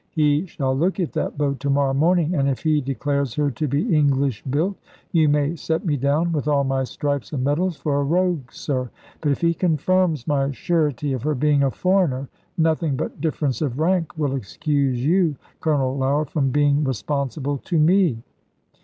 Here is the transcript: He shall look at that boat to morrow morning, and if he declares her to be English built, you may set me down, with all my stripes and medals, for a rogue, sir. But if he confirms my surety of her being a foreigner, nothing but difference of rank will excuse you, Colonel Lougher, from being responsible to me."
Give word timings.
He 0.09 0.47
shall 0.47 0.75
look 0.75 0.99
at 0.99 1.13
that 1.13 1.37
boat 1.37 1.59
to 1.59 1.69
morrow 1.69 1.93
morning, 1.93 2.33
and 2.33 2.49
if 2.49 2.63
he 2.63 2.81
declares 2.81 3.35
her 3.35 3.51
to 3.51 3.67
be 3.67 3.95
English 3.95 4.43
built, 4.45 4.75
you 5.11 5.29
may 5.29 5.55
set 5.55 5.85
me 5.85 5.95
down, 5.95 6.31
with 6.31 6.47
all 6.47 6.63
my 6.63 6.85
stripes 6.85 7.31
and 7.33 7.43
medals, 7.43 7.77
for 7.77 8.01
a 8.01 8.03
rogue, 8.03 8.51
sir. 8.51 8.89
But 9.21 9.31
if 9.31 9.41
he 9.41 9.53
confirms 9.53 10.27
my 10.27 10.49
surety 10.49 11.13
of 11.13 11.21
her 11.21 11.35
being 11.35 11.61
a 11.61 11.69
foreigner, 11.69 12.29
nothing 12.57 12.95
but 12.95 13.21
difference 13.21 13.61
of 13.61 13.79
rank 13.79 14.17
will 14.17 14.33
excuse 14.35 15.05
you, 15.05 15.35
Colonel 15.59 15.95
Lougher, 15.95 16.31
from 16.31 16.49
being 16.49 16.83
responsible 16.83 17.59
to 17.59 17.77
me." 17.77 18.23